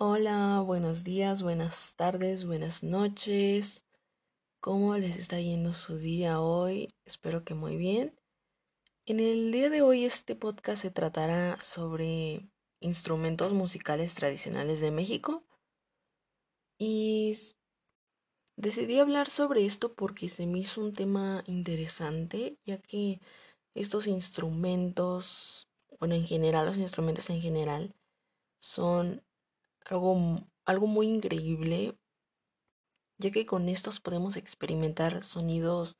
Hola, 0.00 0.62
buenos 0.64 1.02
días, 1.02 1.42
buenas 1.42 1.96
tardes, 1.96 2.46
buenas 2.46 2.84
noches. 2.84 3.84
¿Cómo 4.60 4.96
les 4.96 5.16
está 5.16 5.40
yendo 5.40 5.72
su 5.72 5.96
día 5.96 6.40
hoy? 6.40 6.94
Espero 7.04 7.42
que 7.42 7.54
muy 7.54 7.76
bien. 7.76 8.14
En 9.06 9.18
el 9.18 9.50
día 9.50 9.70
de 9.70 9.82
hoy 9.82 10.04
este 10.04 10.36
podcast 10.36 10.82
se 10.82 10.92
tratará 10.92 11.60
sobre 11.62 12.48
instrumentos 12.78 13.52
musicales 13.54 14.14
tradicionales 14.14 14.80
de 14.80 14.92
México. 14.92 15.42
Y 16.78 17.36
decidí 18.54 19.00
hablar 19.00 19.28
sobre 19.28 19.66
esto 19.66 19.96
porque 19.96 20.28
se 20.28 20.46
me 20.46 20.60
hizo 20.60 20.80
un 20.80 20.92
tema 20.92 21.42
interesante, 21.48 22.56
ya 22.64 22.78
que 22.78 23.20
estos 23.74 24.06
instrumentos, 24.06 25.68
bueno, 25.98 26.14
en 26.14 26.24
general, 26.24 26.66
los 26.66 26.78
instrumentos 26.78 27.30
en 27.30 27.40
general, 27.40 27.96
son 28.60 29.24
algo, 29.88 30.40
algo 30.64 30.86
muy 30.86 31.06
increíble, 31.06 31.98
ya 33.18 33.30
que 33.30 33.46
con 33.46 33.68
estos 33.68 34.00
podemos 34.00 34.36
experimentar 34.36 35.24
sonidos 35.24 35.96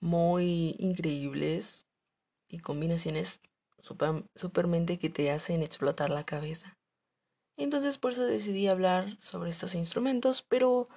muy 0.00 0.76
increíbles 0.78 1.86
y 2.48 2.58
combinaciones 2.58 3.40
super, 3.80 4.24
supermente 4.34 4.98
que 4.98 5.08
te 5.08 5.30
hacen 5.30 5.62
explotar 5.62 6.10
la 6.10 6.24
cabeza. 6.24 6.78
Entonces 7.56 7.98
por 7.98 8.12
eso 8.12 8.24
decidí 8.24 8.66
hablar 8.66 9.16
sobre 9.20 9.50
estos 9.50 9.74
instrumentos, 9.74 10.42
pero 10.42 10.88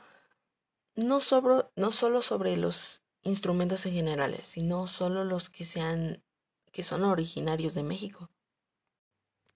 no, 0.96 1.20
sobre, 1.20 1.66
no 1.76 1.91
solo 1.91 2.21
sobre 2.21 2.57
los 2.57 3.04
instrumentos 3.21 3.85
en 3.85 3.94
general, 3.94 4.35
sino 4.44 4.88
solo 4.88 5.23
los 5.23 5.49
que 5.49 5.66
sean 5.66 6.23
que 6.71 6.84
son 6.84 7.04
originarios 7.04 7.73
de 7.73 7.84
México, 7.84 8.30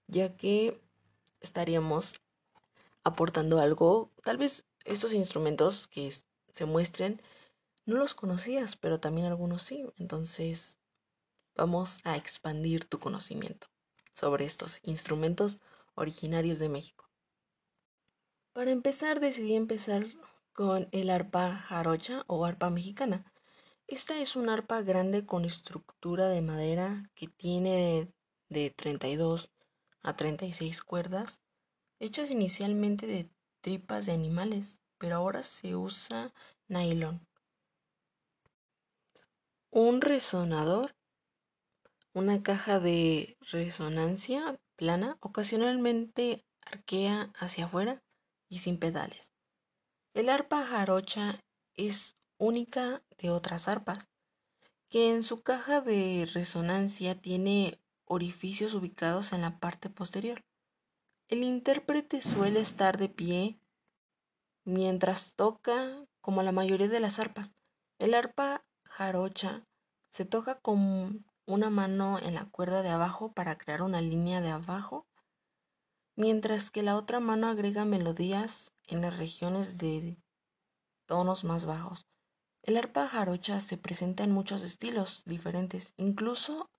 ya 0.08 0.36
que 0.36 0.80
estaríamos 1.42 2.14
aportando 3.04 3.60
algo. 3.60 4.10
Tal 4.24 4.38
vez 4.38 4.64
estos 4.84 5.12
instrumentos 5.12 5.88
que 5.88 6.12
se 6.52 6.64
muestren 6.64 7.20
no 7.84 7.96
los 7.96 8.14
conocías, 8.14 8.76
pero 8.76 9.00
también 9.00 9.26
algunos 9.26 9.62
sí. 9.62 9.84
Entonces 9.96 10.78
vamos 11.54 11.98
a 12.04 12.16
expandir 12.16 12.84
tu 12.84 12.98
conocimiento 12.98 13.68
sobre 14.14 14.44
estos 14.44 14.80
instrumentos 14.82 15.58
originarios 15.94 16.58
de 16.58 16.68
México. 16.68 17.08
Para 18.52 18.70
empezar 18.70 19.20
decidí 19.20 19.54
empezar 19.54 20.06
con 20.52 20.88
el 20.92 21.10
arpa 21.10 21.56
jarocha 21.56 22.24
o 22.26 22.44
arpa 22.44 22.70
mexicana. 22.70 23.32
Esta 23.86 24.18
es 24.18 24.36
una 24.36 24.54
arpa 24.54 24.82
grande 24.82 25.26
con 25.26 25.44
estructura 25.44 26.28
de 26.28 26.42
madera 26.42 27.10
que 27.14 27.28
tiene 27.28 28.12
de 28.48 28.70
32 28.70 29.50
a 30.02 30.16
36 30.16 30.82
cuerdas, 30.82 31.40
hechas 31.98 32.30
inicialmente 32.30 33.06
de 33.06 33.30
tripas 33.60 34.06
de 34.06 34.12
animales, 34.12 34.80
pero 34.98 35.16
ahora 35.16 35.42
se 35.42 35.76
usa 35.76 36.32
nylon. 36.68 37.26
Un 39.70 40.00
resonador, 40.00 40.94
una 42.12 42.42
caja 42.42 42.78
de 42.78 43.36
resonancia 43.50 44.60
plana, 44.76 45.16
ocasionalmente 45.20 46.44
arquea 46.60 47.32
hacia 47.38 47.66
afuera 47.66 48.02
y 48.48 48.58
sin 48.58 48.78
pedales. 48.78 49.32
El 50.14 50.28
arpa 50.28 50.64
jarocha 50.66 51.40
es 51.74 52.16
única 52.36 53.02
de 53.18 53.30
otras 53.30 53.68
arpas, 53.68 54.08
que 54.90 55.10
en 55.10 55.22
su 55.22 55.42
caja 55.42 55.80
de 55.80 56.28
resonancia 56.34 57.14
tiene 57.14 57.80
orificios 58.12 58.74
ubicados 58.74 59.32
en 59.32 59.40
la 59.40 59.58
parte 59.58 59.88
posterior. 59.88 60.44
El 61.28 61.42
intérprete 61.42 62.20
suele 62.20 62.60
estar 62.60 62.98
de 62.98 63.08
pie 63.08 63.58
mientras 64.64 65.34
toca 65.34 66.06
como 66.20 66.42
la 66.42 66.52
mayoría 66.52 66.88
de 66.88 67.00
las 67.00 67.18
arpas. 67.18 67.52
El 67.98 68.14
arpa 68.14 68.64
jarocha 68.84 69.66
se 70.10 70.26
toca 70.26 70.60
con 70.60 71.24
una 71.46 71.70
mano 71.70 72.18
en 72.18 72.34
la 72.34 72.44
cuerda 72.44 72.82
de 72.82 72.90
abajo 72.90 73.32
para 73.32 73.56
crear 73.56 73.82
una 73.82 74.02
línea 74.02 74.42
de 74.42 74.50
abajo, 74.50 75.06
mientras 76.14 76.70
que 76.70 76.82
la 76.82 76.96
otra 76.96 77.18
mano 77.18 77.48
agrega 77.48 77.84
melodías 77.86 78.72
en 78.86 79.00
las 79.00 79.16
regiones 79.16 79.78
de 79.78 80.18
tonos 81.06 81.44
más 81.44 81.64
bajos. 81.64 82.06
El 82.62 82.76
arpa 82.76 83.08
jarocha 83.08 83.60
se 83.60 83.78
presenta 83.78 84.22
en 84.22 84.32
muchos 84.32 84.62
estilos 84.62 85.24
diferentes, 85.24 85.94
incluso 85.96 86.70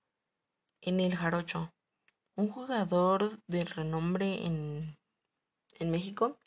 en 0.86 1.00
el 1.00 1.16
jarocho. 1.16 1.74
Un 2.36 2.50
jugador 2.50 3.40
de 3.48 3.64
renombre 3.64 4.46
en, 4.46 4.98
en 5.80 5.92
México 5.92 6.40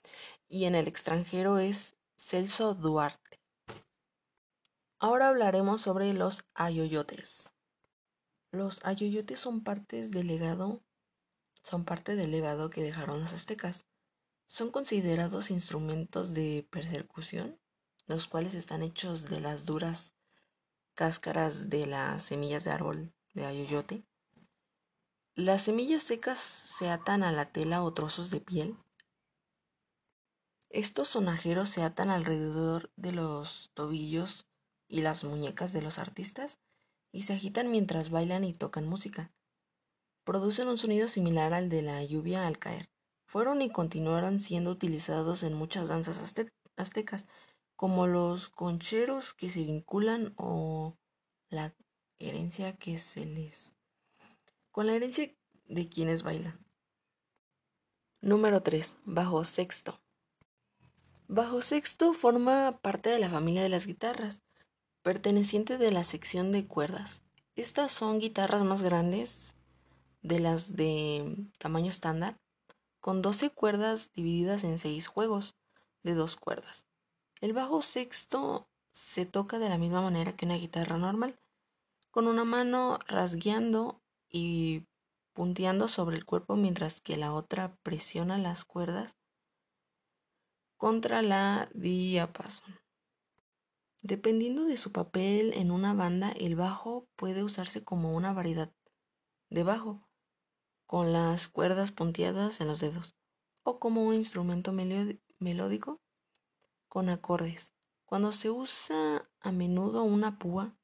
y 0.49 0.65
en 0.65 0.75
el 0.75 0.89
extranjero 0.89 1.59
es 1.59 1.97
Celso 2.17 2.75
Duarte. 2.75 3.41
Ahora 4.99 5.29
hablaremos 5.29 5.83
sobre 5.83 6.13
los 6.13 6.45
ayoyotes. 6.55 7.51
Los 8.51 8.85
ayoyotes 8.85 9.39
son 9.39 9.63
partes 9.63 10.11
del 10.11 10.29
legado, 10.29 10.83
son 11.63 11.85
parte 11.85 12.17
del 12.17 12.31
legado 12.31 12.71
que 12.71 12.83
dejaron 12.83 13.21
los 13.21 13.33
aztecas. 13.33 13.87
Son 14.49 14.71
considerados 14.71 15.51
instrumentos 15.51 16.33
de 16.33 16.67
persecución, 16.71 17.59
los 18.07 18.27
cuales 18.27 18.55
están 18.55 18.83
hechos 18.83 19.29
de 19.29 19.41
las 19.41 19.67
duras 19.67 20.15
cáscaras 20.95 21.69
de 21.69 21.87
las 21.87 22.23
semillas 22.23 22.65
de 22.65 22.71
árbol 22.71 23.13
de 23.35 23.45
ayoyote 23.45 24.05
las 25.37 25.65
semillas 25.65 26.03
secas 26.03 26.39
se 26.39 26.89
atan 26.89 27.23
a 27.23 27.31
la 27.31 27.53
tela 27.53 27.83
o 27.83 27.93
trozos 27.93 28.31
de 28.31 28.41
piel. 28.41 28.75
Estos 30.71 31.09
sonajeros 31.09 31.69
se 31.69 31.83
atan 31.83 32.09
alrededor 32.09 32.91
de 32.97 33.13
los 33.13 33.71
tobillos 33.75 34.47
y 34.89 35.03
las 35.03 35.25
muñecas 35.25 35.75
de 35.75 35.83
los 35.83 35.99
artistas 35.99 36.59
y 37.13 37.25
se 37.25 37.35
agitan 37.35 37.71
mientras 37.71 38.09
bailan 38.09 38.45
y 38.45 38.55
tocan 38.55 38.89
música. 38.89 39.31
Producen 40.25 40.69
un 40.69 40.79
sonido 40.79 41.07
similar 41.07 41.53
al 41.53 41.69
de 41.69 41.83
la 41.83 42.03
lluvia 42.03 42.47
al 42.47 42.59
caer. 42.59 42.89
Fueron 43.27 43.61
y 43.61 43.69
continuaron 43.69 44.41
siendo 44.41 44.71
utilizados 44.71 45.43
en 45.43 45.53
muchas 45.53 45.89
danzas 45.89 46.35
aztecas, 46.77 47.27
como 47.77 48.07
los 48.07 48.49
concheros 48.49 49.35
que 49.35 49.51
se 49.51 49.61
vinculan 49.61 50.33
o 50.39 50.97
la 51.51 51.75
herencia 52.19 52.75
que 52.79 52.97
se 52.97 53.27
les 53.27 53.76
con 54.77 54.87
la 54.87 54.93
herencia 54.93 55.35
de 55.69 55.89
quienes 55.89 56.23
bailan. 56.23 56.63
Número 58.21 58.63
3. 58.63 58.95
Bajo 59.07 59.43
sexto. 59.47 59.99
Bajo 61.29 61.63
sexto 61.63 62.13
forma 62.13 62.79
parte 62.83 63.09
de 63.09 63.19
la 63.19 63.31
familia 63.31 63.63
de 63.63 63.71
las 63.71 63.87
guitarras, 63.87 64.43
perteneciente 65.01 65.79
de 65.79 65.93
la 65.93 66.05
sección 66.05 66.53
de 66.53 66.67
cuerdas. 66.67 67.23
Estas 67.55 67.91
son 67.91 68.19
guitarras 68.19 68.65
más 68.65 68.83
grandes 68.83 69.55
de 70.21 70.41
las 70.41 70.77
de 70.77 71.49
tamaño 71.57 71.89
estándar, 71.89 72.37
con 73.01 73.23
12 73.23 73.49
cuerdas 73.49 74.11
divididas 74.13 74.63
en 74.63 74.77
6 74.77 75.07
juegos 75.07 75.55
de 76.03 76.13
dos 76.13 76.37
cuerdas. 76.37 76.85
El 77.41 77.55
bajo 77.55 77.81
sexto 77.81 78.69
se 78.93 79.25
toca 79.25 79.59
de 79.59 79.71
la 79.71 79.79
misma 79.79 80.03
manera 80.03 80.37
que 80.37 80.45
una 80.45 80.57
guitarra 80.59 80.99
normal, 80.99 81.39
con 82.11 82.27
una 82.27 82.45
mano 82.45 82.99
rasgueando 83.09 84.03
y 84.29 84.87
punteando 85.33 85.89
sobre 85.89 86.17
el 86.17 86.25
cuerpo 86.25 86.57
mientras 86.57 87.01
que 87.01 87.17
la 87.17 87.33
otra 87.33 87.77
presiona 87.83 88.39
las 88.39 88.65
cuerdas 88.65 89.17
contra 90.77 91.23
la 91.23 91.69
diapasón. 91.75 92.81
Dependiendo 94.03 94.65
de 94.65 94.77
su 94.77 94.93
papel 94.93 95.53
en 95.55 95.71
una 95.71 95.93
banda, 95.93 96.31
el 96.31 96.55
bajo 96.55 97.09
puede 97.17 97.43
usarse 97.43 97.83
como 97.83 98.15
una 98.15 98.33
variedad 98.33 98.73
de 99.51 99.63
bajo, 99.63 100.09
con 100.87 101.13
las 101.13 101.49
cuerdas 101.49 101.93
punteadas 101.93 102.61
en 102.61 102.69
los 102.69 102.81
dedos, 102.81 103.17
o 103.63 103.81
como 103.81 104.05
un 104.05 104.15
instrumento 104.15 104.73
melódico 104.73 106.01
con 106.89 107.09
acordes. 107.09 107.73
Cuando 108.05 108.31
se 108.31 108.51
usa 108.51 109.29
a 109.41 109.51
menudo 109.51 110.05
una 110.05 110.39
púa, 110.39 110.77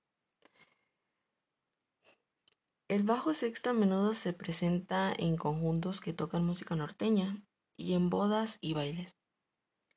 el 2.92 3.04
bajo 3.04 3.32
sexto 3.32 3.70
a 3.70 3.72
menudo 3.72 4.12
se 4.12 4.34
presenta 4.34 5.14
en 5.16 5.38
conjuntos 5.38 6.02
que 6.02 6.12
tocan 6.12 6.44
música 6.44 6.76
norteña 6.76 7.42
y 7.74 7.94
en 7.94 8.10
bodas 8.10 8.58
y 8.60 8.74
bailes. 8.74 9.16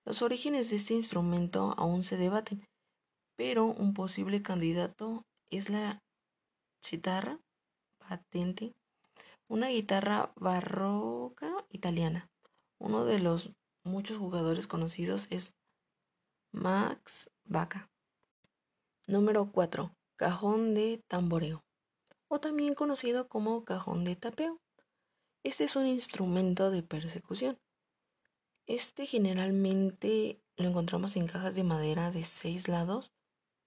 Los 0.06 0.22
orígenes 0.22 0.70
de 0.70 0.78
este 0.78 0.94
instrumento 0.94 1.76
aún 1.78 2.04
se 2.04 2.16
debaten, 2.16 2.66
pero 3.36 3.66
un 3.66 3.94
posible 3.94 4.42
candidato 4.42 5.26
es 5.50 5.70
la 5.70 6.00
chitarra 6.84 7.38
patente, 7.98 8.74
una 9.50 9.68
guitarra 9.68 10.32
barroca 10.38 11.52
italiana. 11.72 12.30
Uno 12.80 13.04
de 13.04 13.20
los 13.20 13.52
muchos 13.84 14.18
jugadores 14.18 14.68
conocidos 14.68 15.28
es 15.32 15.54
Max 16.54 17.30
Baca. 17.44 17.90
Número 19.06 19.52
4. 19.52 19.92
Cajón 20.16 20.74
de 20.74 21.04
tamboreo 21.10 21.65
o 22.36 22.40
también 22.40 22.76
conocido 22.76 23.30
como 23.30 23.64
cajón 23.64 24.04
de 24.04 24.18
tapeo. 24.18 24.60
Este 25.44 25.64
es 25.64 25.78
un 25.78 25.88
instrumento 25.88 26.70
de 26.70 26.84
persecución. 26.84 27.58
Este 28.66 29.06
generalmente 29.06 30.42
lo 30.58 30.68
encontramos 30.68 31.16
en 31.16 31.28
cajas 31.28 31.56
de 31.56 31.64
madera 31.64 32.12
de 32.12 32.26
seis 32.26 32.68
lados 32.68 33.14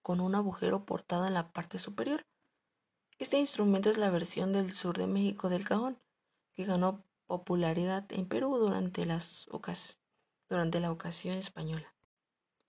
con 0.03 0.20
un 0.20 0.35
agujero 0.35 0.85
portado 0.85 1.26
en 1.26 1.35
la 1.35 1.50
parte 1.50 1.79
superior. 1.79 2.26
Este 3.19 3.38
instrumento 3.38 3.88
es 3.88 3.97
la 3.97 4.11
versión 4.11 4.53
del 4.53 4.73
sur 4.75 4.99
de 4.99 5.06
México 5.06 5.49
del 5.49 5.67
cajón, 5.67 5.99
que 6.53 6.64
ganó 6.64 7.05
popularidad 7.26 8.05
en 8.12 8.29
Perú 8.29 8.59
durante, 8.59 9.06
las 9.06 9.49
durante 10.49 10.81
la 10.81 10.93
ocasión 10.93 11.37
española. 11.37 11.94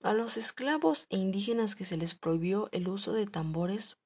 A 0.02 0.14
los 0.14 0.38
esclavos 0.38 1.08
e 1.10 1.18
indígenas 1.18 1.76
que 1.76 1.84
se 1.84 1.98
les 1.98 2.16
prohibió 2.16 2.70
el 2.72 2.88
uso 2.88 3.12
de 3.12 3.28
tambores, 3.28 3.98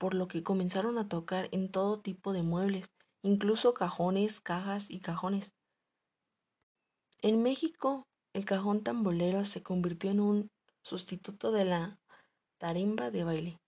por 0.00 0.14
lo 0.14 0.28
que 0.28 0.42
comenzaron 0.42 0.96
a 0.96 1.08
tocar 1.10 1.50
en 1.52 1.70
todo 1.70 2.00
tipo 2.00 2.32
de 2.32 2.42
muebles, 2.42 2.90
incluso 3.20 3.74
cajones, 3.74 4.40
cajas 4.40 4.86
y 4.88 5.00
cajones. 5.00 5.52
En 7.20 7.42
México, 7.42 8.08
el 8.32 8.46
cajón 8.46 8.82
tambolero 8.82 9.44
se 9.44 9.62
convirtió 9.62 10.10
en 10.10 10.20
un 10.20 10.50
sustituto 10.80 11.52
de 11.52 11.66
la 11.66 11.98
tarimba 12.56 13.10
de 13.10 13.24
baile, 13.24 13.60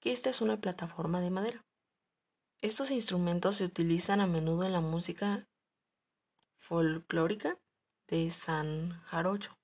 que 0.00 0.12
esta 0.12 0.30
es 0.30 0.40
una 0.40 0.58
plataforma 0.58 1.20
de 1.20 1.28
madera. 1.28 1.66
Estos 2.62 2.90
instrumentos 2.90 3.56
se 3.56 3.66
utilizan 3.66 4.22
a 4.22 4.26
menudo 4.26 4.64
en 4.64 4.72
la 4.72 4.80
música 4.80 5.46
folclórica 6.56 7.58
de 8.06 8.30
San 8.30 9.02
Jarocho. 9.02 9.57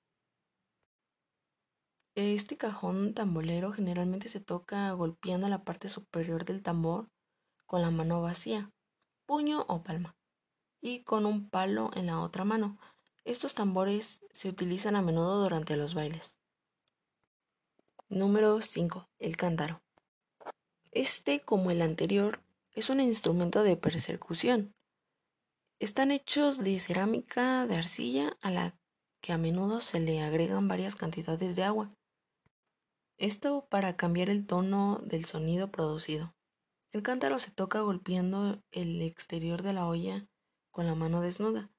Este 2.15 2.55
cajón 2.55 3.13
tambolero 3.13 3.73
generalmente 3.73 4.29
se 4.29 4.39
toca 4.39 4.89
golpeando 4.93 5.49
la 5.49 5.65
parte 5.65 5.89
superior 5.89 6.45
del 6.45 6.63
tambor 6.63 7.09
con 7.65 7.81
la 7.81 7.91
mano 7.91 8.21
vacía, 8.21 8.71
puño 9.25 9.65
o 9.67 9.83
palma, 9.83 10.15
y 10.79 11.03
con 11.03 11.25
un 11.25 11.49
palo 11.49 11.91
en 11.93 12.05
la 12.05 12.21
otra 12.21 12.45
mano. 12.45 12.79
Estos 13.25 13.53
tambores 13.53 14.21
se 14.31 14.47
utilizan 14.47 14.95
a 14.95 15.01
menudo 15.01 15.43
durante 15.43 15.75
los 15.75 15.93
bailes. 15.93 16.37
Número 18.07 18.61
5. 18.61 19.09
El 19.19 19.35
cántaro. 19.35 19.81
Este, 20.91 21.41
como 21.41 21.69
el 21.69 21.81
anterior, 21.81 22.39
es 22.71 22.89
un 22.89 23.01
instrumento 23.01 23.61
de 23.63 23.75
persecución. 23.75 24.73
Están 25.79 26.11
hechos 26.11 26.59
de 26.59 26.79
cerámica 26.79 27.67
de 27.67 27.75
arcilla 27.75 28.37
a 28.41 28.51
la 28.51 28.77
que 29.19 29.33
a 29.33 29.37
menudo 29.37 29.81
se 29.81 29.99
le 29.99 30.21
agregan 30.21 30.69
varias 30.69 30.95
cantidades 30.95 31.57
de 31.57 31.63
agua. 31.63 31.91
Esto 33.17 33.65
para 33.69 33.95
cambiar 33.95 34.29
el 34.29 34.45
tono 34.45 34.99
del 35.01 35.23
sonido 35.23 35.71
producido. 35.71 36.35
El 36.91 37.01
cántaro 37.01 37.39
se 37.39 37.49
toca 37.49 37.79
golpeando 37.79 38.61
el 38.71 39.01
exterior 39.01 39.63
de 39.63 39.71
la 39.71 39.87
olla 39.87 40.27
con 40.69 40.85
la 40.85 40.95
mano 40.95 41.21
desnuda. 41.21 41.69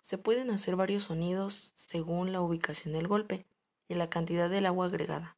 Se 0.00 0.16
pueden 0.16 0.50
hacer 0.50 0.74
varios 0.74 1.02
sonidos 1.04 1.74
según 1.76 2.32
la 2.32 2.40
ubicación 2.40 2.94
del 2.94 3.08
golpe 3.08 3.46
y 3.88 3.94
la 3.94 4.08
cantidad 4.08 4.48
del 4.48 4.64
agua 4.64 4.86
agregada. 4.86 5.36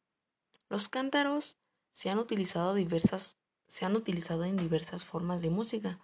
Los 0.69 0.87
cántaros 0.87 1.57
se 1.91 2.09
han 2.09 2.19
utilizado, 2.19 2.77
en 2.77 4.57
diversas 4.57 5.05
formas 5.05 5.41
de 5.41 5.49
música 5.49 5.99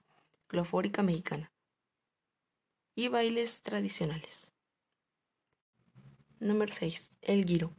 clofórica 0.47 1.01
mexicana 1.01 1.53
y 2.93 3.07
bailes 3.07 3.61
tradicionales. 3.61 4.53
Número 6.39 6.73
6. 6.73 7.13
El 7.21 7.45
guiro. 7.45 7.73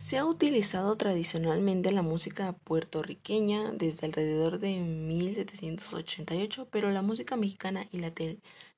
Se 0.00 0.16
ha 0.16 0.24
utilizado 0.24 0.96
tradicionalmente 0.96 1.90
en 1.90 1.94
la 1.94 2.02
música 2.02 2.54
puertorriqueña 2.64 3.70
desde 3.70 4.06
alrededor 4.06 4.58
de 4.58 4.80
1788, 4.80 6.68
pero 6.70 6.90
la 6.90 7.02
música 7.02 7.36
mexicana 7.36 7.86
y 7.92 8.02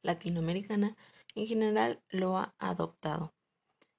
latinoamericana 0.03 0.97
en 1.37 1.47
general 1.47 2.03
lo 2.11 2.37
ha 2.37 2.55
adoptado. 2.59 3.33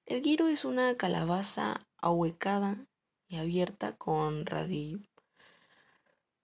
El 0.06 0.22
guiro 0.22 0.50
es 0.50 0.66
una 0.66 0.96
calabaza 0.98 1.88
ahuecada 1.98 2.86
y 3.28 3.38
abierta 3.38 3.96
con 3.96 4.46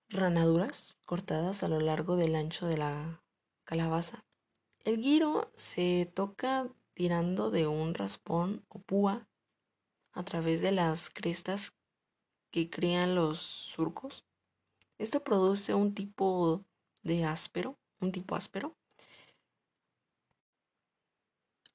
ranaduras 0.08 0.98
cortadas 1.06 1.62
a 1.62 1.68
lo 1.68 1.82
largo 1.82 2.16
del 2.16 2.36
ancho 2.36 2.68
de 2.68 2.78
la 2.78 3.22
calabaza. 3.66 4.24
El 4.86 5.02
guiro 5.02 5.52
se 5.56 6.10
toca 6.16 6.70
tirando 6.94 7.52
de 7.52 7.68
un 7.68 7.94
raspón 7.94 8.64
o 8.70 8.80
púa 8.80 9.28
a 10.20 10.26
través 10.26 10.60
de 10.60 10.74
las 10.74 11.10
crestas 11.10 11.72
que 12.52 12.70
crean 12.70 13.16
los 13.16 13.40
surcos. 13.40 14.26
Esto 14.98 15.24
produce 15.24 15.74
un 15.74 15.96
tipo 15.96 16.66
de 17.04 17.24
áspero, 17.24 17.80
un 18.02 18.12
tipo 18.12 18.36
áspero. 18.36 18.76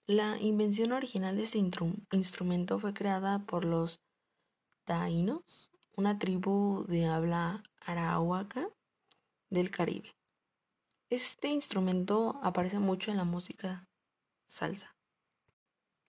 La 0.07 0.39
invención 0.39 0.93
original 0.93 1.39
de 1.39 1.45
este 1.45 1.59
instrumento 2.13 2.79
fue 2.79 2.93
creada 2.93 3.47
por 3.47 3.65
los 3.65 4.03
taínos, 4.85 5.71
una 5.97 6.19
tribu 6.19 6.85
de 6.87 7.07
habla 7.07 7.63
arahuaca 7.81 8.69
del 9.49 9.71
Caribe. 9.71 10.15
Este 11.09 11.49
instrumento 11.49 12.39
aparece 12.43 12.79
mucho 12.79 13.11
en 13.11 13.17
la 13.17 13.25
música 13.25 13.89
salsa. 14.49 14.94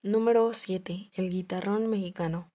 Número 0.06 0.54
7. 0.54 1.10
El 1.14 1.32
guitarrón 1.32 1.90
mexicano. 1.90 2.52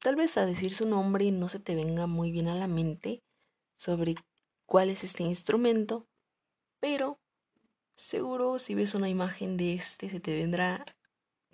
Tal 0.00 0.16
vez 0.16 0.36
a 0.36 0.44
decir 0.44 0.74
su 0.74 0.86
nombre 0.86 1.30
no 1.30 1.48
se 1.48 1.60
te 1.60 1.76
venga 1.76 2.08
muy 2.08 2.32
bien 2.32 2.48
a 2.48 2.56
la 2.56 2.66
mente 2.66 3.22
sobre 3.76 4.16
cuál 4.66 4.90
es 4.90 5.04
este 5.04 5.22
instrumento, 5.22 6.08
pero 6.80 7.20
seguro 7.94 8.58
si 8.58 8.74
ves 8.74 8.94
una 8.94 9.08
imagen 9.08 9.56
de 9.56 9.74
este 9.74 10.10
se 10.10 10.18
te 10.18 10.34
vendrá 10.34 10.84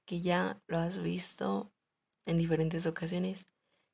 que 0.06 0.22
ya 0.22 0.58
lo 0.69 0.78
has 0.78 1.02
visto 1.02 1.70
en 2.25 2.38
diferentes 2.38 2.87
ocasiones. 2.87 3.44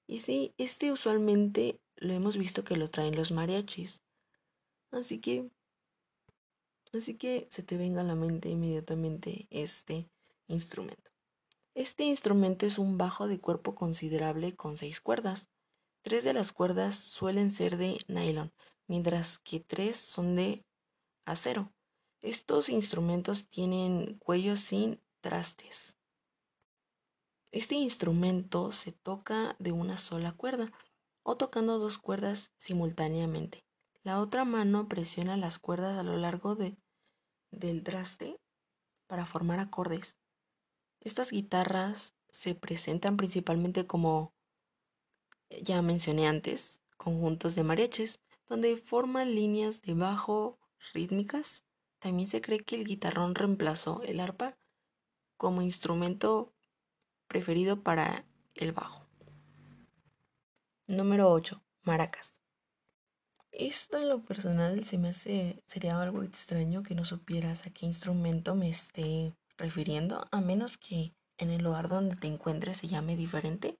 Y 0.06 0.20
sí, 0.20 0.54
este 0.58 0.92
usualmente 0.92 1.80
lo 1.96 2.12
hemos 2.12 2.36
visto 2.36 2.62
que 2.62 2.76
lo 2.76 2.86
traen 2.86 3.16
los 3.16 3.32
mariachis. 3.32 4.00
Así 4.92 5.18
que 5.18 5.50
Así 6.94 7.16
que 7.16 7.48
se 7.50 7.62
te 7.62 7.76
venga 7.76 8.02
a 8.02 8.04
la 8.04 8.14
mente 8.14 8.48
inmediatamente 8.48 9.48
este 9.50 10.08
instrumento. 10.46 11.10
Este 11.74 12.04
instrumento 12.04 12.66
es 12.66 12.78
un 12.78 12.98
bajo 12.98 13.26
de 13.26 13.40
cuerpo 13.40 13.74
considerable 13.74 14.54
con 14.54 14.76
seis 14.76 15.00
cuerdas. 15.00 15.48
Tres 16.02 16.22
de 16.22 16.32
las 16.32 16.52
cuerdas 16.52 16.94
suelen 16.94 17.50
ser 17.50 17.76
de 17.78 17.98
nylon, 18.06 18.52
mientras 18.86 19.38
que 19.38 19.58
tres 19.58 19.96
son 19.96 20.36
de 20.36 20.64
acero. 21.24 21.72
Estos 22.20 22.68
instrumentos 22.68 23.48
tienen 23.48 24.14
cuellos 24.18 24.60
sin 24.60 25.00
trastes. 25.20 25.96
Este 27.50 27.74
instrumento 27.74 28.70
se 28.70 28.92
toca 28.92 29.56
de 29.58 29.72
una 29.72 29.96
sola 29.96 30.32
cuerda 30.32 30.72
o 31.22 31.36
tocando 31.36 31.78
dos 31.78 31.98
cuerdas 31.98 32.52
simultáneamente. 32.56 33.64
La 34.04 34.20
otra 34.20 34.44
mano 34.44 34.86
presiona 34.86 35.36
las 35.36 35.58
cuerdas 35.58 35.98
a 35.98 36.02
lo 36.02 36.16
largo 36.18 36.54
de 36.54 36.76
del 37.58 37.82
traste 37.82 38.36
para 39.06 39.26
formar 39.26 39.58
acordes. 39.58 40.16
Estas 41.00 41.30
guitarras 41.30 42.14
se 42.30 42.54
presentan 42.54 43.16
principalmente 43.16 43.86
como, 43.86 44.32
ya 45.62 45.82
mencioné 45.82 46.26
antes, 46.26 46.82
conjuntos 46.96 47.54
de 47.54 47.62
mariachis, 47.62 48.20
donde 48.48 48.76
forman 48.76 49.34
líneas 49.34 49.82
de 49.82 49.94
bajo 49.94 50.58
rítmicas. 50.92 51.64
También 51.98 52.28
se 52.28 52.40
cree 52.40 52.60
que 52.60 52.76
el 52.76 52.84
guitarrón 52.84 53.34
reemplazó 53.34 54.02
el 54.02 54.20
arpa 54.20 54.56
como 55.36 55.62
instrumento 55.62 56.52
preferido 57.26 57.82
para 57.82 58.24
el 58.54 58.72
bajo. 58.72 59.06
Número 60.86 61.30
8. 61.30 61.62
Maracas. 61.82 62.33
Esto 63.56 63.98
en 63.98 64.08
lo 64.08 64.20
personal 64.24 64.84
se 64.84 64.98
me 64.98 65.10
hace, 65.10 65.62
sería 65.66 66.00
algo 66.02 66.24
extraño 66.24 66.82
que 66.82 66.96
no 66.96 67.04
supieras 67.04 67.64
a 67.64 67.70
qué 67.70 67.86
instrumento 67.86 68.56
me 68.56 68.68
esté 68.68 69.32
refiriendo, 69.56 70.26
a 70.32 70.40
menos 70.40 70.76
que 70.76 71.12
en 71.38 71.50
el 71.50 71.62
lugar 71.62 71.88
donde 71.88 72.16
te 72.16 72.26
encuentres 72.26 72.78
se 72.78 72.88
llame 72.88 73.16
diferente. 73.16 73.78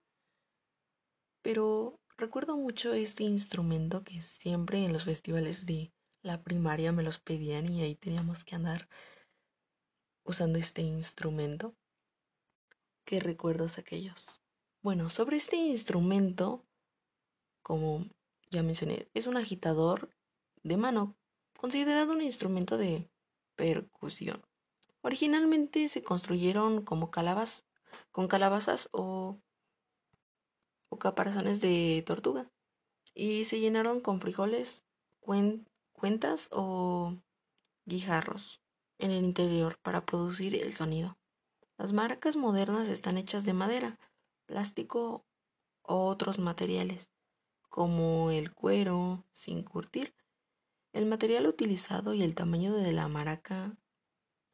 Pero 1.41 1.99
recuerdo 2.17 2.55
mucho 2.55 2.93
este 2.93 3.23
instrumento 3.23 4.05
que 4.05 4.21
siempre 4.21 4.85
en 4.85 4.93
los 4.93 5.03
festivales 5.03 5.65
de 5.65 5.91
la 6.23 6.41
primaria 6.41 6.93
me 6.93 7.03
los 7.03 7.19
pedían 7.19 7.69
y 7.69 7.81
ahí 7.81 7.95
teníamos 7.95 8.45
que 8.45 8.55
andar 8.55 8.87
usando 10.23 10.57
este 10.57 10.83
instrumento. 10.83 11.75
¿Qué 13.03 13.19
recuerdos 13.19 13.77
aquellos? 13.77 14.41
Bueno, 14.81 15.09
sobre 15.09 15.35
este 15.35 15.57
instrumento, 15.57 16.63
como 17.61 18.05
ya 18.55 18.63
mencioné, 18.63 19.07
es 19.13 19.27
un 19.27 19.37
agitador 19.37 20.09
de 20.63 20.77
mano, 20.77 21.15
considerado 21.59 22.13
un 22.13 22.21
instrumento 22.21 22.77
de 22.77 23.09
percusión. 23.55 24.43
Originalmente 25.01 25.87
se 25.89 26.03
construyeron 26.03 26.83
como 26.83 27.11
calabazas, 27.11 27.63
con 28.11 28.27
calabazas 28.27 28.89
o, 28.91 29.39
o 30.89 30.97
caparazones 30.97 31.61
de 31.61 32.03
tortuga 32.07 32.49
y 33.13 33.45
se 33.45 33.59
llenaron 33.59 34.01
con 34.01 34.19
frijoles, 34.19 34.83
cuentas 35.19 36.49
o 36.51 37.15
guijarros. 37.85 38.61
en 38.97 39.11
el 39.11 39.25
interior 39.25 39.77
para 39.83 40.05
producir 40.05 40.55
el 40.55 40.73
sonido. 40.73 41.17
Las 41.77 41.91
maracas 41.91 42.37
modernas 42.37 42.87
están 42.87 43.17
hechas 43.17 43.43
de 43.43 43.51
madera, 43.51 43.99
plástico 44.45 45.25
o 45.81 46.07
otros 46.07 46.39
materiales, 46.39 47.09
como 47.75 48.31
el 48.31 48.53
cuero, 48.53 49.25
sin 49.33 49.61
curtir. 49.61 50.15
El 50.93 51.05
material 51.07 51.45
utilizado 51.45 52.13
y 52.13 52.23
el 52.23 52.33
tamaño 52.33 52.73
de 52.73 52.93
la 52.93 53.09
maraca 53.09 53.75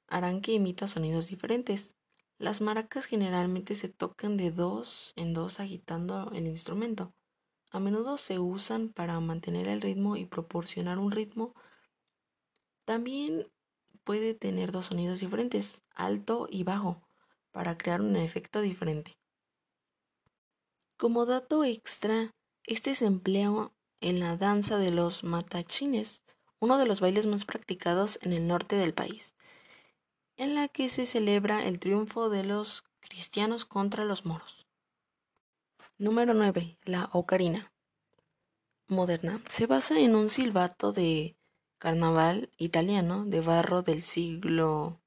harán 0.08 0.42
que 0.42 0.54
imita 0.54 0.88
sonidos 0.88 1.28
diferentes. 1.28 1.94
Las 2.40 2.62
maracas 2.62 3.06
generalmente 3.06 3.76
se 3.76 3.90
tocan 3.90 4.38
de 4.38 4.50
dos 4.50 5.14
en 5.16 5.36
dos 5.36 5.60
agitando 5.60 6.32
el 6.34 6.48
instrumento. 6.48 7.14
A 7.70 7.80
menudo 7.80 8.18
se 8.18 8.40
usan 8.40 8.90
para 8.90 9.20
mantener 9.20 9.68
el 9.68 9.82
ritmo 9.82 10.16
y 10.16 10.26
proporcionar 10.26 10.98
un 10.98 11.12
ritmo. 11.12 11.54
También 12.86 13.46
puede 14.04 14.34
tener 14.34 14.72
dos 14.72 14.88
sonidos 14.88 15.20
diferentes, 15.20 15.84
alto 15.94 16.48
y 16.50 16.64
bajo, 16.64 17.08
para 17.52 17.78
crear 17.78 18.02
un 18.02 18.16
efecto 18.16 18.62
diferente. 18.62 19.16
Como 20.98 21.28
dato 21.28 21.64
extra, 21.64 22.34
este 22.66 22.96
se 22.96 23.06
emplea 23.06 23.72
en 24.00 24.20
la 24.20 24.38
danza 24.38 24.78
de 24.78 24.92
los 24.92 25.24
matachines, 25.24 26.22
uno 26.60 26.78
de 26.78 26.86
los 26.86 27.02
bailes 27.02 27.26
más 27.26 27.46
practicados 27.46 28.20
en 28.22 28.34
el 28.34 28.48
norte 28.48 28.76
del 28.76 28.94
país 28.94 29.34
en 30.42 30.56
la 30.56 30.68
que 30.68 30.90
se 30.90 31.06
celebra 31.06 31.68
el 31.68 31.80
triunfo 31.80 32.32
de 32.32 32.44
los 32.44 32.84
cristianos 33.00 33.64
contra 33.64 34.06
los 34.06 34.26
moros. 34.26 34.66
Número 36.00 36.34
9. 36.34 36.80
La 36.84 37.12
ocarina. 37.14 37.72
Moderna. 38.88 39.40
Se 39.52 39.68
basa 39.68 40.00
en 40.00 40.16
un 40.16 40.30
silbato 40.30 40.94
de 40.94 41.36
carnaval 41.78 42.50
italiano 42.58 43.24
de 43.26 43.42
barro 43.42 43.84
del 43.84 44.02
siglo 44.02 45.00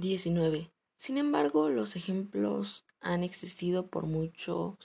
XIX. 0.00 0.70
Sin 0.96 1.18
embargo, 1.18 1.68
los 1.68 1.96
ejemplos 1.96 2.84
han 3.00 3.24
existido 3.24 3.88
por 3.88 4.06
mucho 4.06 4.78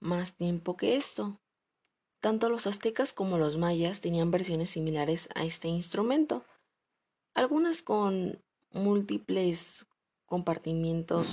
más 0.00 0.36
tiempo 0.36 0.76
que 0.76 0.96
esto. 0.96 1.40
Tanto 2.20 2.48
los 2.48 2.66
aztecas 2.66 3.12
como 3.12 3.38
los 3.38 3.58
mayas 3.58 4.00
tenían 4.00 4.30
versiones 4.30 4.70
similares 4.70 5.28
a 5.34 5.44
este 5.44 5.68
instrumento, 5.68 6.44
algunas 7.34 7.82
con 7.82 8.42
múltiples 8.72 9.86
compartimientos 10.26 11.28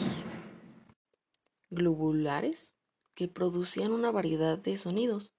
globulares 1.70 2.74
que 3.16 3.28
producían 3.28 3.94
una 3.94 4.12
variedad 4.12 4.58
de 4.58 4.78
sonidos. 4.78 5.34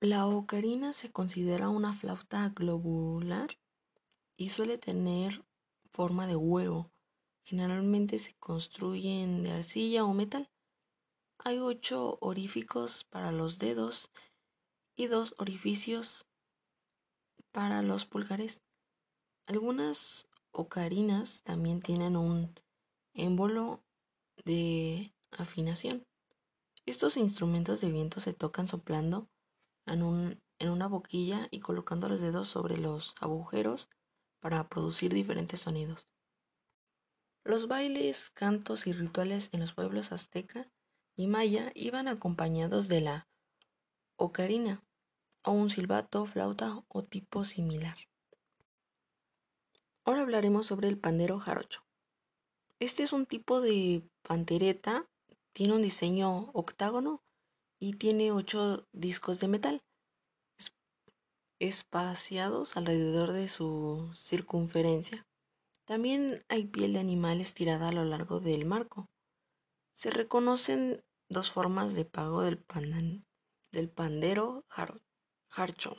La 0.00 0.26
ocarina 0.26 0.92
se 0.92 1.10
considera 1.10 1.68
una 1.68 1.92
flauta 1.92 2.48
globular 2.54 3.56
y 4.36 4.50
suele 4.50 4.76
tener 4.76 5.44
forma 5.92 6.26
de 6.26 6.36
huevo. 6.36 6.90
Generalmente 7.44 8.18
se 8.18 8.34
construyen 8.34 9.42
de 9.42 9.52
arcilla 9.52 10.04
o 10.04 10.12
metal. 10.12 10.51
Hay 11.44 11.58
ocho 11.58 12.18
orificios 12.20 13.02
para 13.02 13.32
los 13.32 13.58
dedos 13.58 14.12
y 14.94 15.08
dos 15.08 15.34
orificios 15.38 16.24
para 17.50 17.82
los 17.82 18.06
pulgares. 18.06 18.60
Algunas 19.46 20.28
ocarinas 20.52 21.42
también 21.42 21.82
tienen 21.82 22.16
un 22.16 22.54
émbolo 23.12 23.82
de 24.44 25.12
afinación. 25.32 26.06
Estos 26.86 27.16
instrumentos 27.16 27.80
de 27.80 27.90
viento 27.90 28.20
se 28.20 28.34
tocan 28.34 28.68
soplando 28.68 29.28
en, 29.84 30.40
en 30.60 30.68
una 30.68 30.86
boquilla 30.86 31.48
y 31.50 31.58
colocando 31.58 32.08
los 32.08 32.20
dedos 32.20 32.46
sobre 32.46 32.78
los 32.78 33.16
agujeros 33.20 33.88
para 34.38 34.68
producir 34.68 35.12
diferentes 35.12 35.58
sonidos. 35.58 36.06
Los 37.42 37.66
bailes, 37.66 38.30
cantos 38.30 38.86
y 38.86 38.92
rituales 38.92 39.48
en 39.50 39.58
los 39.58 39.72
pueblos 39.74 40.12
azteca 40.12 40.71
y 41.16 41.26
maya 41.26 41.72
iban 41.74 42.08
acompañados 42.08 42.88
de 42.88 43.00
la 43.00 43.28
ocarina 44.16 44.82
o 45.44 45.52
un 45.52 45.70
silbato, 45.70 46.26
flauta 46.26 46.82
o 46.88 47.02
tipo 47.02 47.44
similar. 47.44 47.96
Ahora 50.04 50.22
hablaremos 50.22 50.66
sobre 50.66 50.88
el 50.88 50.98
pandero 50.98 51.38
jarocho. 51.38 51.84
Este 52.78 53.02
es 53.02 53.12
un 53.12 53.26
tipo 53.26 53.60
de 53.60 54.02
pantereta, 54.22 55.06
tiene 55.52 55.74
un 55.74 55.82
diseño 55.82 56.50
octágono 56.52 57.22
y 57.78 57.94
tiene 57.94 58.32
ocho 58.32 58.86
discos 58.92 59.38
de 59.40 59.48
metal 59.48 59.82
espaciados 61.62 62.76
alrededor 62.76 63.32
de 63.32 63.48
su 63.48 64.10
circunferencia. 64.16 65.24
También 65.84 66.44
hay 66.48 66.66
piel 66.66 66.94
de 66.94 66.98
animal 66.98 67.40
estirada 67.40 67.88
a 67.88 67.92
lo 67.92 68.04
largo 68.04 68.40
del 68.40 68.64
marco. 68.64 69.08
Se 69.94 70.10
reconocen 70.10 71.04
dos 71.28 71.50
formas 71.50 71.94
de 71.94 72.04
pago 72.04 72.42
del, 72.42 72.58
pandero 73.90 74.64
jarcho. 75.48 75.96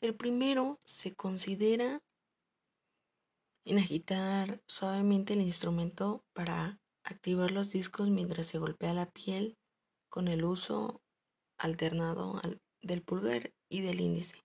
El 0.00 0.14
primero 0.14 0.78
se 0.84 1.14
considera 1.14 2.02
en 3.64 3.78
agitar 3.78 4.60
suavemente 4.66 5.34
el 5.34 5.40
instrumento 5.40 6.24
para 6.32 6.80
activar 7.04 7.50
los 7.50 7.70
discos 7.70 8.10
mientras 8.10 8.46
se 8.46 8.58
golpea 8.58 8.94
la 8.94 9.06
piel 9.06 9.56
con 10.08 10.28
el 10.28 10.44
uso 10.44 11.00
alternado 11.56 12.40
del 12.82 13.02
pulgar 13.02 13.52
y 13.68 13.80
del 13.80 14.00
índice. 14.00 14.42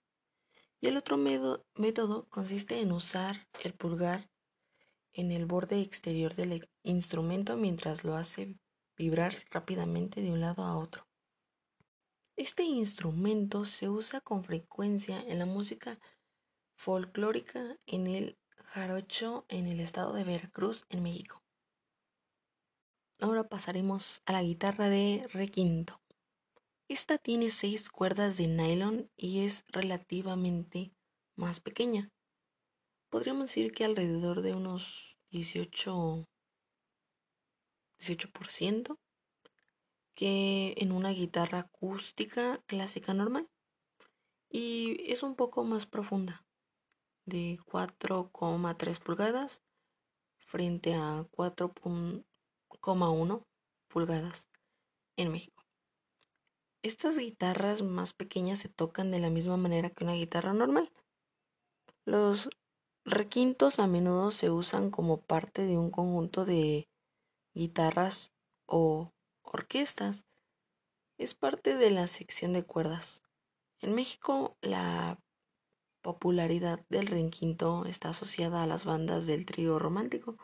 Y 0.79 0.87
el 0.87 0.97
otro 0.97 1.17
método 1.17 2.27
consiste 2.29 2.79
en 2.79 2.91
usar 2.91 3.47
el 3.63 3.73
pulgar 3.73 4.29
en 5.17 5.31
el 5.31 5.47
borde 5.47 5.81
exterior 5.81 6.35
del 6.35 6.69
instrumento 6.83 7.57
mientras 7.57 8.03
lo 8.03 8.15
hace 8.15 8.55
vibrar 8.95 9.33
rápidamente 9.49 10.21
de 10.21 10.31
un 10.31 10.39
lado 10.39 10.63
a 10.63 10.77
otro. 10.77 11.07
Este 12.35 12.63
instrumento 12.63 13.65
se 13.65 13.89
usa 13.89 14.21
con 14.21 14.43
frecuencia 14.43 15.19
en 15.19 15.39
la 15.39 15.47
música 15.47 15.99
folclórica 16.75 17.77
en 17.87 18.05
el 18.05 18.37
jarocho 18.63 19.45
en 19.49 19.65
el 19.65 19.79
estado 19.79 20.13
de 20.13 20.23
Veracruz, 20.23 20.85
en 20.89 21.01
México. 21.01 21.41
Ahora 23.19 23.49
pasaremos 23.49 24.21
a 24.27 24.33
la 24.33 24.43
guitarra 24.43 24.87
de 24.87 25.27
requinto. 25.33 25.99
Esta 26.87 27.17
tiene 27.17 27.49
seis 27.49 27.89
cuerdas 27.89 28.37
de 28.37 28.47
nylon 28.47 29.09
y 29.17 29.45
es 29.45 29.63
relativamente 29.69 30.93
más 31.35 31.59
pequeña. 31.59 32.11
Podríamos 33.09 33.47
decir 33.47 33.71
que 33.71 33.85
alrededor 33.85 34.41
de 34.41 34.53
unos 34.53 35.06
18, 35.29 36.27
18% 37.99 38.97
que 40.15 40.73
en 40.77 40.91
una 40.91 41.11
guitarra 41.11 41.59
acústica 41.59 42.63
clásica 42.65 43.13
normal. 43.13 43.47
Y 44.49 45.11
es 45.11 45.23
un 45.23 45.35
poco 45.35 45.63
más 45.63 45.85
profunda, 45.85 46.45
de 47.25 47.59
4,3 47.65 48.99
pulgadas 48.99 49.61
frente 50.47 50.95
a 50.95 51.27
4,1 51.31 53.45
pulgadas 53.89 54.49
en 55.17 55.31
México. 55.31 55.63
Estas 56.81 57.17
guitarras 57.17 57.83
más 57.83 58.13
pequeñas 58.13 58.59
se 58.59 58.69
tocan 58.69 59.11
de 59.11 59.19
la 59.19 59.29
misma 59.29 59.57
manera 59.57 59.89
que 59.89 60.03
una 60.03 60.13
guitarra 60.13 60.53
normal. 60.53 60.91
Los 62.05 62.49
requintos 63.07 63.79
a 63.79 63.87
menudo 63.87 64.31
se 64.31 64.51
usan 64.51 64.91
como 64.91 65.21
parte 65.21 65.65
de 65.65 65.77
un 65.77 65.91
conjunto 65.91 66.43
de 66.43 66.89
guitarras 67.53 68.33
o 68.65 69.13
orquestas. 69.43 70.25
Es 71.17 71.33
parte 71.33 71.77
de 71.77 71.89
la 71.89 72.07
sección 72.07 72.51
de 72.51 72.63
cuerdas. 72.63 73.23
En 73.79 73.95
México, 73.95 74.57
la 74.61 75.19
popularidad 76.01 76.85
del 76.89 77.07
requinto 77.07 77.85
está 77.85 78.09
asociada 78.09 78.61
a 78.61 78.67
las 78.67 78.83
bandas 78.83 79.25
del 79.25 79.45
trío 79.45 79.79
romántico, 79.79 80.37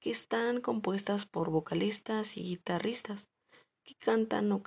que 0.00 0.10
están 0.10 0.62
compuestas 0.62 1.26
por 1.26 1.50
vocalistas 1.50 2.38
y 2.38 2.44
guitarristas 2.44 3.28
que 3.82 3.94
cantan, 3.94 4.62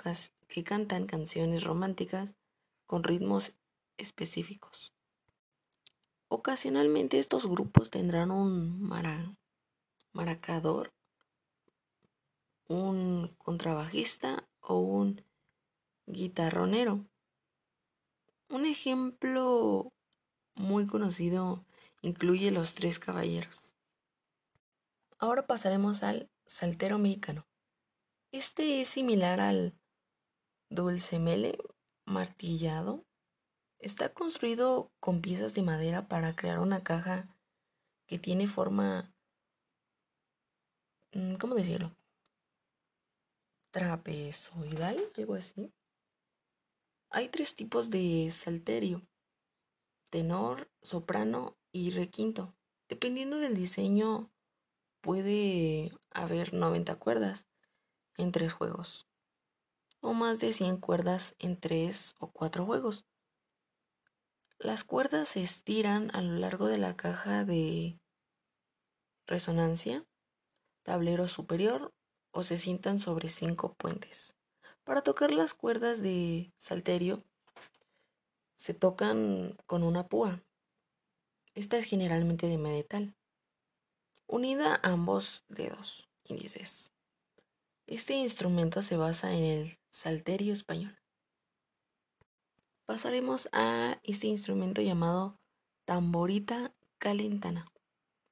que 0.47 0.63
cantan 0.63 1.07
canciones 1.07 1.63
románticas 1.63 2.35
con 2.85 3.03
ritmos 3.03 3.53
específicos. 3.97 4.96
Ocasionalmente 6.29 7.19
estos 7.19 7.47
grupos 7.47 7.89
tendrán 7.89 8.31
un 8.31 8.81
maracador 10.13 10.91
un 12.67 13.33
contrabajista 13.37 14.47
o 14.59 14.79
un 14.79 15.23
guitarronero. 16.05 17.05
Un 18.49 18.65
ejemplo 18.65 19.93
muy 20.55 20.87
conocido 20.87 21.65
incluye 22.01 22.51
Los 22.51 22.75
Tres 22.75 22.99
Caballeros. 22.99 23.75
Ahora 25.17 25.47
pasaremos 25.47 26.03
al 26.03 26.29
saltero 26.45 26.99
mexicano. 26.99 27.47
Este 28.31 28.81
es 28.81 28.89
similar 28.89 29.39
al 29.39 29.73
dulcemele 30.69 31.57
martillado 32.05 33.06
Está 33.79 34.13
construido 34.13 34.91
con 34.99 35.21
piezas 35.21 35.53
de 35.53 35.61
madera 35.61 36.07
para 36.07 36.35
crear 36.35 36.59
una 36.59 36.83
caja 36.83 37.27
que 38.07 38.17
tiene 38.17 38.47
forma, 38.47 39.13
mm, 41.13 41.35
¿cómo 41.35 41.53
decirlo? 41.53 41.95
Trapezoidal, 43.71 45.11
algo 45.15 45.35
así. 45.35 45.71
Hay 47.09 47.29
tres 47.29 47.55
tipos 47.55 47.89
de 47.91 48.29
salterio, 48.31 49.07
tenor, 50.09 50.69
soprano 50.81 51.55
y 51.71 51.91
requinto. 51.91 52.55
Dependiendo 52.89 53.37
del 53.37 53.55
diseño, 53.55 54.31
puede 55.01 55.91
haber 56.09 56.53
90 56.53 56.95
cuerdas 56.95 57.45
en 58.17 58.31
tres 58.31 58.53
juegos, 58.53 59.07
o 60.01 60.13
más 60.13 60.39
de 60.39 60.53
100 60.53 60.77
cuerdas 60.77 61.35
en 61.37 61.59
tres 61.59 62.15
o 62.19 62.31
cuatro 62.31 62.65
juegos. 62.65 63.05
Las 64.59 64.83
cuerdas 64.83 65.29
se 65.29 65.43
estiran 65.43 66.09
a 66.15 66.21
lo 66.21 66.33
largo 66.39 66.65
de 66.65 66.79
la 66.79 66.95
caja 66.97 67.45
de 67.45 67.99
resonancia, 69.27 70.03
tablero 70.81 71.27
superior 71.27 71.93
o 72.31 72.43
se 72.43 72.57
sientan 72.57 72.99
sobre 72.99 73.29
cinco 73.29 73.75
puentes. 73.75 74.35
Para 74.83 75.03
tocar 75.03 75.31
las 75.31 75.53
cuerdas 75.53 76.01
de 76.01 76.51
salterio 76.57 77.23
se 78.55 78.73
tocan 78.73 79.55
con 79.67 79.83
una 79.83 80.07
púa. 80.07 80.41
Esta 81.53 81.77
es 81.77 81.85
generalmente 81.85 82.47
de 82.47 82.57
metal, 82.57 83.15
unida 84.25 84.73
a 84.73 84.89
ambos 84.89 85.43
dedos 85.49 86.09
índices. 86.23 86.91
Este 87.85 88.15
instrumento 88.15 88.81
se 88.81 88.97
basa 88.97 89.33
en 89.33 89.43
el 89.43 89.79
salterio 89.91 90.51
español 90.51 90.97
pasaremos 92.87 93.49
a 93.51 93.99
este 94.03 94.27
instrumento 94.27 94.81
llamado 94.81 95.37
tamborita 95.85 96.71
calentana. 96.99 97.69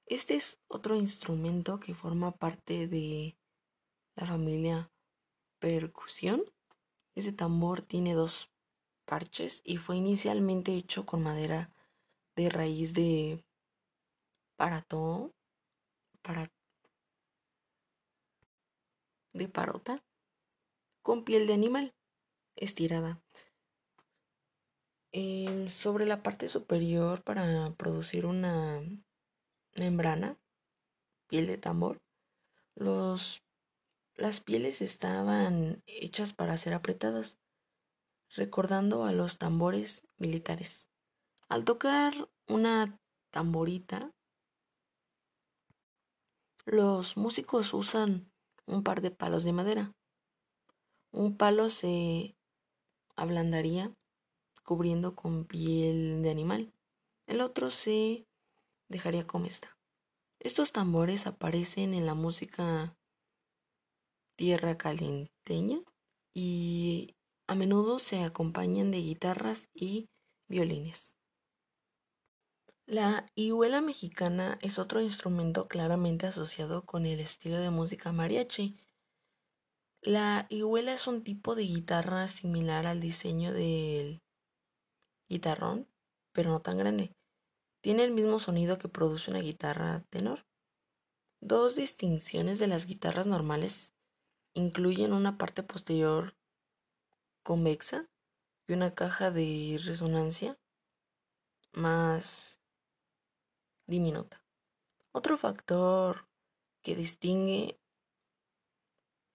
Este 0.06 0.36
es 0.36 0.58
otro 0.68 0.96
instrumento 0.96 1.80
que 1.82 1.94
forma 1.94 2.32
parte 2.32 2.88
de 2.88 3.38
la 4.16 4.26
familia 4.26 4.90
percusión. 5.60 6.42
Este 7.16 7.34
tambor 7.34 7.82
tiene 7.82 8.14
dos 8.14 8.50
parches 9.04 9.62
y 9.66 9.76
fue 9.76 9.98
inicialmente 9.98 10.74
hecho 10.74 11.06
con 11.06 11.22
madera 11.22 11.70
de 12.38 12.50
raíz 12.50 12.94
de 12.94 13.44
parató, 14.56 15.34
para, 16.22 16.50
de 19.34 19.50
parota, 19.50 20.02
con 21.02 21.26
piel 21.26 21.46
de 21.46 21.54
animal 21.54 21.94
estirada. 22.56 23.25
Sobre 25.70 26.06
la 26.06 26.22
parte 26.22 26.50
superior 26.50 27.24
para 27.24 27.74
producir 27.78 28.26
una 28.26 28.82
membrana, 29.74 30.38
piel 31.30 31.48
de 31.48 31.58
tambor, 31.58 32.02
los, 32.76 33.42
las 34.16 34.42
pieles 34.42 34.82
estaban 34.82 35.82
hechas 35.86 36.34
para 36.34 36.58
ser 36.58 36.74
apretadas, 36.74 37.38
recordando 38.36 39.06
a 39.06 39.14
los 39.14 39.38
tambores 39.38 40.06
militares. 40.18 40.90
Al 41.48 41.64
tocar 41.64 42.28
una 42.50 43.00
tamborita, 43.32 44.12
los 46.66 47.16
músicos 47.16 47.74
usan 47.74 48.30
un 48.66 48.84
par 48.84 49.00
de 49.00 49.12
palos 49.12 49.46
de 49.46 49.54
madera. 49.54 49.94
Un 51.14 51.38
palo 51.38 51.70
se 51.70 52.36
ablandaría 53.16 53.96
cubriendo 54.66 55.16
con 55.16 55.46
piel 55.46 56.22
de 56.22 56.30
animal. 56.30 56.74
El 57.28 57.40
otro 57.40 57.70
se 57.70 58.26
dejaría 58.90 59.26
como 59.26 59.46
está. 59.46 59.78
Estos 60.40 60.72
tambores 60.72 61.28
aparecen 61.28 61.94
en 61.94 62.06
la 62.06 62.14
música 62.14 62.98
tierra 64.36 64.78
calenteña 64.78 65.80
y 66.34 67.16
a 67.48 67.56
menudo 67.56 68.00
se 68.00 68.24
acompañan 68.24 68.92
de 68.92 68.98
guitarras 68.98 69.70
y 69.74 70.10
violines. 70.48 71.16
La 72.88 73.26
hihuela 73.34 73.82
mexicana 73.82 74.60
es 74.62 74.78
otro 74.78 75.02
instrumento 75.02 75.68
claramente 75.68 76.28
asociado 76.28 76.86
con 76.86 77.06
el 77.06 77.20
estilo 77.20 77.58
de 77.58 77.72
música 77.72 78.12
mariachi. 78.12 78.78
La 80.02 80.46
hihuela 80.50 80.94
es 80.94 81.08
un 81.08 81.24
tipo 81.24 81.56
de 81.56 81.64
guitarra 81.64 82.28
similar 82.28 82.86
al 82.86 83.00
diseño 83.00 83.54
del 83.54 84.22
guitarrón, 85.30 85.88
pero 86.32 86.52
no 86.52 86.62
tan 86.62 86.78
grande. 86.78 87.16
Tiene 87.82 88.04
el 88.04 88.12
mismo 88.12 88.40
sonido 88.40 88.78
que 88.78 88.90
produce 88.90 89.32
una 89.32 89.42
guitarra 89.42 90.04
tenor. 90.10 90.46
Dos 91.42 91.76
distinciones 91.76 92.60
de 92.60 92.68
las 92.68 92.86
guitarras 92.86 93.28
normales 93.28 93.94
incluyen 94.54 95.14
una 95.14 95.38
parte 95.38 95.64
posterior 95.64 96.36
convexa 97.44 98.10
y 98.68 98.74
una 98.74 98.96
caja 98.96 99.30
de 99.30 99.80
resonancia 99.84 100.58
más 101.74 102.60
diminuta. 103.86 104.42
Otro 105.12 105.38
factor 105.38 106.28
que 106.82 106.96
distingue 106.96 107.80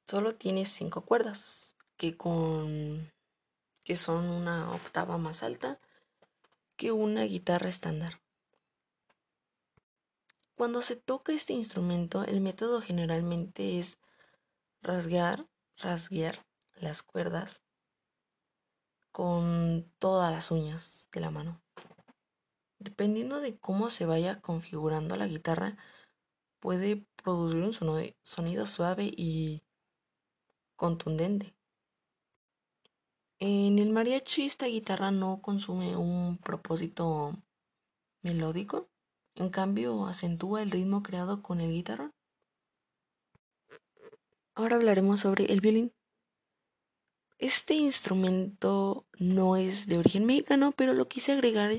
solo 0.09 0.35
tiene 0.35 0.67
cinco 0.67 1.05
cuerdas, 1.05 1.77
que 1.97 2.17
con 2.17 3.13
que 3.85 3.97
son 3.97 4.31
una 4.31 4.73
octava 4.73 5.19
más 5.19 5.43
alta 5.43 5.81
que 6.77 6.93
una 6.93 7.25
guitarra 7.25 7.69
estándar. 7.69 8.21
Cuando 10.55 10.83
se 10.83 10.97
toca 10.97 11.33
este 11.33 11.53
instrumento, 11.53 12.23
el 12.25 12.41
método 12.41 12.81
generalmente 12.81 13.79
es 13.79 13.99
rasgar, 14.83 15.47
rasguear 15.79 16.45
las 16.77 17.03
cuerdas 17.03 17.63
con 19.13 19.91
todas 19.99 20.31
las 20.33 20.51
uñas 20.51 21.09
de 21.13 21.21
la 21.21 21.31
mano. 21.31 21.61
Dependiendo 22.79 23.41
de 23.41 23.59
cómo 23.59 23.91
se 23.91 24.07
vaya 24.07 24.41
configurando 24.41 25.17
la 25.17 25.27
guitarra, 25.27 25.77
puede 26.61 27.05
producir 27.23 27.63
un 27.63 28.17
sonido 28.23 28.67
suave 28.67 29.05
y 29.05 29.63
contundente. 30.77 31.55
En 33.43 33.79
el 33.79 33.89
mariachi 33.89 34.45
esta 34.45 34.67
guitarra 34.67 35.11
no 35.11 35.41
consume 35.41 35.97
un 35.97 36.37
propósito 36.37 37.33
melódico, 38.21 38.91
en 39.35 39.49
cambio 39.49 40.05
acentúa 40.05 40.61
el 40.63 40.71
ritmo 40.71 41.03
creado 41.03 41.43
con 41.43 41.63
el 41.63 41.73
guitarra. 41.73 42.13
Ahora 44.55 44.77
hablaremos 44.77 45.21
sobre 45.21 45.51
el 45.51 45.63
violín. 45.63 45.91
Este 47.39 47.73
instrumento 47.73 49.07
no 49.19 49.57
es 49.57 49.87
de 49.87 49.97
origen 49.97 50.27
mexicano, 50.27 50.73
pero 50.73 50.93
lo 50.93 51.09
quise 51.09 51.33
agregar 51.33 51.73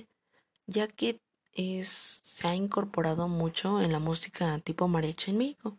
ya 0.65 0.87
que 0.87 1.21
es, 1.53 2.21
se 2.23 2.47
ha 2.47 2.55
incorporado 2.55 3.27
mucho 3.27 3.83
en 3.83 3.91
la 3.91 3.99
música 3.99 4.57
tipo 4.57 4.87
mariachi 4.87 5.29
en 5.29 5.37
México. 5.37 5.77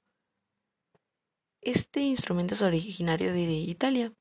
Este 1.60 2.02
instrumento 2.02 2.54
es 2.54 2.62
originario 2.62 3.32
de 3.32 3.50
Italia, 3.50 4.12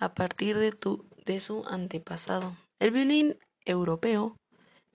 a 0.00 0.14
partir 0.14 0.56
de, 0.56 0.72
tu, 0.72 1.06
de 1.30 1.38
su 1.38 1.64
antepasado. 1.66 2.56
El 2.80 2.90
violín 2.90 3.38
europeo 3.64 4.36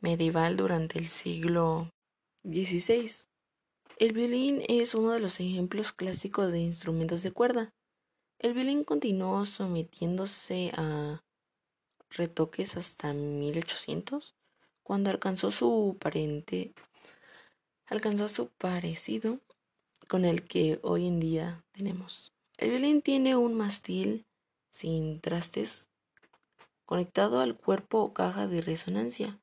medieval 0.01 0.57
durante 0.57 0.99
el 0.99 1.07
siglo 1.07 1.89
XVI. 2.43 3.09
El 3.97 4.11
violín 4.11 4.61
es 4.67 4.95
uno 4.95 5.11
de 5.11 5.21
los 5.21 5.39
ejemplos 5.39 5.93
clásicos 5.93 6.51
de 6.51 6.59
instrumentos 6.59 7.23
de 7.23 7.31
cuerda. 7.31 7.69
El 8.39 8.53
violín 8.53 8.83
continuó 8.83 9.45
sometiéndose 9.45 10.73
a 10.75 11.21
retoques 12.09 12.75
hasta 12.75 13.13
1800, 13.13 14.35
cuando 14.83 15.11
alcanzó 15.11 15.51
su 15.51 15.95
parente, 16.01 16.73
alcanzó 17.85 18.27
su 18.27 18.49
parecido 18.49 19.39
con 20.09 20.25
el 20.25 20.43
que 20.43 20.79
hoy 20.83 21.07
en 21.07 21.21
día 21.21 21.63
tenemos. 21.71 22.33
El 22.57 22.71
violín 22.71 23.01
tiene 23.01 23.37
un 23.37 23.53
mástil 23.53 24.25
sin 24.69 25.21
trastes 25.21 25.87
conectado 26.85 27.39
al 27.41 27.57
cuerpo 27.57 27.99
o 27.99 28.13
caja 28.13 28.47
de 28.47 28.61
resonancia. 28.61 29.41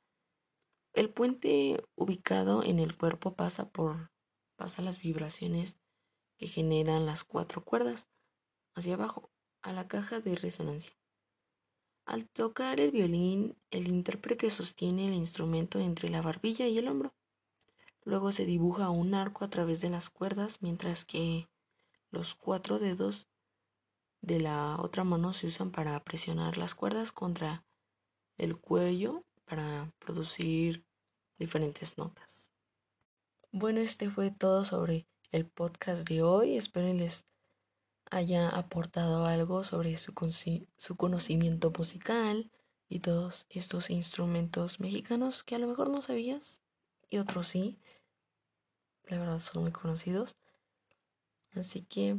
El 0.93 1.11
puente 1.11 1.83
ubicado 1.95 2.63
en 2.63 2.79
el 2.79 2.97
cuerpo 2.97 3.35
pasa 3.35 3.69
por 3.69 4.11
pasa 4.57 4.83
las 4.83 5.01
vibraciones 5.01 5.77
que 6.37 6.47
generan 6.47 7.07
las 7.07 7.25
cuatro 7.25 7.65
cuerdas 7.65 8.09
hacia 8.75 8.95
abajo 8.95 9.31
a 9.61 9.73
la 9.73 9.89
caja 9.89 10.21
de 10.21 10.37
resonancia. 10.37 10.93
Al 12.05 12.29
tocar 12.29 12.81
el 12.81 12.91
violín, 12.91 13.57
el 13.71 13.89
intérprete 13.89 14.51
sostiene 14.51 15.09
el 15.09 15.15
instrumento 15.15 15.79
entre 15.79 16.11
la 16.11 16.21
barbilla 16.21 16.67
y 16.67 16.79
el 16.79 16.89
hombro. 16.89 17.15
Luego 18.05 18.33
se 18.33 18.45
dibuja 18.45 18.91
un 18.91 19.15
arco 19.15 19.45
a 19.45 19.51
través 19.51 19.81
de 19.81 19.91
las 19.91 20.11
cuerdas, 20.11 20.61
mientras 20.61 21.05
que 21.05 21.49
los 22.11 22.35
cuatro 22.35 22.79
dedos 22.79 23.29
de 24.23 24.41
la 24.41 24.79
otra 24.81 25.05
mano 25.05 25.33
se 25.33 25.49
usan 25.49 25.73
para 25.73 26.03
presionar 26.05 26.57
las 26.57 26.75
cuerdas 26.75 27.13
contra 27.13 27.65
el 28.39 28.57
cuello, 28.57 29.25
para 29.45 29.93
producir 29.99 30.87
diferentes 31.39 31.99
notas. 31.99 32.47
Bueno, 33.51 33.81
este 33.81 34.09
fue 34.09 34.31
todo 34.31 34.65
sobre 34.65 35.07
el 35.33 35.47
podcast 35.47 36.09
de 36.09 36.23
hoy. 36.23 36.57
Espero 36.57 36.93
les 36.95 37.27
haya 38.11 38.49
aportado 38.49 39.27
algo 39.27 39.65
sobre 39.65 39.99
su, 39.99 40.15
su 40.77 40.97
conocimiento 40.97 41.73
musical 41.77 42.51
y 42.89 43.01
todos 43.01 43.47
estos 43.51 43.91
instrumentos 43.91 44.81
mexicanos 44.81 45.43
que 45.43 45.57
a 45.57 45.59
lo 45.59 45.67
mejor 45.67 45.91
no 45.91 46.01
sabías 46.01 46.63
y 47.11 47.19
otros 47.19 47.49
sí. 47.49 47.79
La 49.05 49.19
verdad 49.19 49.41
son 49.41 49.63
muy 49.63 49.73
conocidos. 49.73 50.37
Así 51.55 51.83
que 51.83 52.19